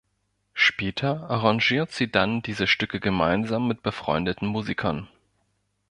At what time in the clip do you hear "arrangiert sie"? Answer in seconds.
1.29-2.11